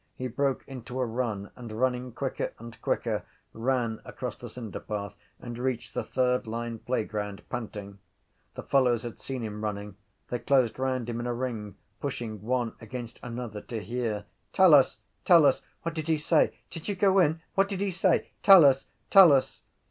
He 0.15 0.27
broke 0.27 0.67
into 0.67 0.99
a 0.99 1.05
run 1.05 1.51
and, 1.55 1.71
running 1.71 2.11
quicker 2.11 2.53
and 2.57 2.81
quicker, 2.81 3.21
ran 3.53 4.01
across 4.03 4.35
the 4.35 4.49
cinderpath 4.49 5.13
and 5.39 5.59
reached 5.59 5.93
the 5.93 6.03
third 6.03 6.47
line 6.47 6.79
playground, 6.79 7.43
panting. 7.49 7.99
The 8.55 8.63
fellows 8.63 9.03
had 9.03 9.19
seen 9.19 9.43
him 9.43 9.63
running. 9.63 9.97
They 10.31 10.39
closed 10.39 10.79
round 10.79 11.07
him 11.07 11.19
in 11.19 11.27
a 11.27 11.33
ring, 11.35 11.75
pushing 11.99 12.41
one 12.41 12.73
against 12.81 13.19
another 13.21 13.61
to 13.61 13.83
hear. 13.83 14.25
—Tell 14.53 14.73
us! 14.73 14.97
Tell 15.23 15.45
us! 15.45 15.61
—What 15.83 15.93
did 15.93 16.07
he 16.07 16.17
say? 16.17 16.57
—Did 16.71 16.87
you 16.87 16.95
go 16.95 17.19
in? 17.19 17.39
—What 17.53 17.69
did 17.69 17.79
he 17.79 17.91
say? 17.91 18.31
—Tell 18.41 18.65
us! 18.65 18.87
Tell 19.11 19.31
us! 19.31 19.61